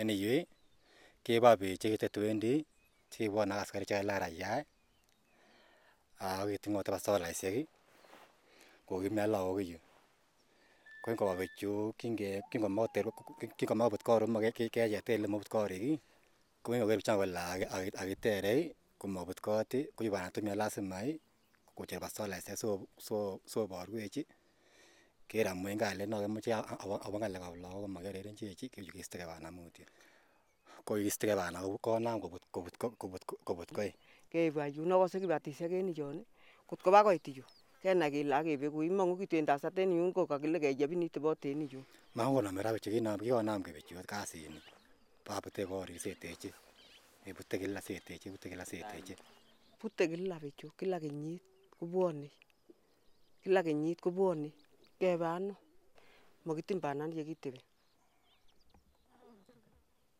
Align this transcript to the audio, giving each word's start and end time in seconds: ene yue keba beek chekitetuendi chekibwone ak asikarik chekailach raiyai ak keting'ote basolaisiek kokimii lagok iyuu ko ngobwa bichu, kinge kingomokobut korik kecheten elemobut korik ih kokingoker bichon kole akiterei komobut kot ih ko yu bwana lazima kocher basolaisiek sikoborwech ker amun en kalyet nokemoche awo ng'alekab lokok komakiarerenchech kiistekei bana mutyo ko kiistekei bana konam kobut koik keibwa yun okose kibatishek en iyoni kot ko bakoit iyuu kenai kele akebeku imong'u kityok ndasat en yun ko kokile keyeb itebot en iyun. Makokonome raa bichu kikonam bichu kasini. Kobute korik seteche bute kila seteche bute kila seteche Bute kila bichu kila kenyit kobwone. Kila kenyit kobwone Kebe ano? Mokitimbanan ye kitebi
ene 0.00 0.14
yue 0.22 0.38
keba 1.24 1.50
beek 1.60 1.78
chekitetuendi 1.82 2.52
chekibwone 3.12 3.52
ak 3.54 3.60
asikarik 3.62 3.88
chekailach 3.90 4.20
raiyai 4.24 4.62
ak 6.26 6.44
keting'ote 6.50 6.90
basolaisiek 6.94 7.56
kokimii 8.88 9.28
lagok 9.34 9.58
iyuu 9.64 9.82
ko 11.02 11.06
ngobwa 11.14 11.34
bichu, 11.40 11.72
kinge 12.00 12.28
kingomokobut 12.50 14.02
korik 14.08 14.54
kecheten 14.58 15.14
elemobut 15.18 15.48
korik 15.54 15.82
ih 15.92 15.98
kokingoker 16.62 16.98
bichon 17.00 17.16
kole 17.20 17.40
akiterei 18.02 18.62
komobut 19.00 19.38
kot 19.46 19.70
ih 19.78 19.84
ko 19.96 20.00
yu 20.04 20.10
bwana 20.12 20.54
lazima 20.62 20.98
kocher 21.76 22.00
basolaisiek 22.04 22.58
sikoborwech 23.50 24.16
ker 25.28 25.48
amun 25.48 25.70
en 25.70 25.78
kalyet 25.78 26.08
nokemoche 26.08 26.52
awo 26.54 27.18
ng'alekab 27.18 27.54
lokok 27.62 27.80
komakiarerenchech 27.84 28.70
kiistekei 28.92 29.26
bana 29.26 29.50
mutyo 29.50 29.84
ko 30.84 30.94
kiistekei 30.94 31.36
bana 31.36 31.58
konam 31.82 32.20
kobut 32.20 33.70
koik 33.74 33.94
keibwa 34.30 34.66
yun 34.68 34.92
okose 34.92 35.20
kibatishek 35.20 35.72
en 35.72 35.88
iyoni 35.94 36.22
kot 36.66 36.82
ko 36.82 36.90
bakoit 36.90 37.26
iyuu 37.28 37.46
kenai 37.82 38.10
kele 38.10 38.34
akebeku 38.34 38.82
imong'u 38.82 39.16
kityok 39.20 39.42
ndasat 39.42 39.78
en 39.78 39.92
yun 39.92 40.12
ko 40.12 40.26
kokile 40.26 40.58
keyeb 40.60 40.92
itebot 40.92 41.44
en 41.44 41.62
iyun. 41.62 41.84
Makokonome 42.14 42.62
raa 42.62 42.72
bichu 42.72 42.90
kikonam 42.90 43.62
bichu 43.62 43.94
kasini. 44.06 44.60
Kobute 45.26 45.66
korik 45.66 46.00
seteche 46.00 46.50
bute 47.36 47.58
kila 47.58 47.80
seteche 47.80 48.30
bute 48.30 48.48
kila 48.48 48.64
seteche 48.64 49.14
Bute 49.80 50.08
kila 50.08 50.40
bichu 50.40 50.70
kila 50.78 50.98
kenyit 51.00 51.42
kobwone. 51.78 52.30
Kila 53.44 53.62
kenyit 53.62 54.00
kobwone 54.00 54.50
Kebe 54.98 55.26
ano? 55.36 55.54
Mokitimbanan 56.46 57.12
ye 57.16 57.24
kitebi 57.28 57.60